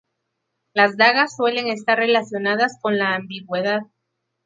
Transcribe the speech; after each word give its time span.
Las 0.73 0.97
dagas 0.97 1.35
suelen 1.35 1.67
estar 1.67 1.95
relacionadas 1.99 2.75
con 2.81 2.97
la 2.97 3.13
ambigüedad. 3.13 3.81